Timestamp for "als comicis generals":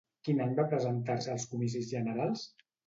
1.37-2.51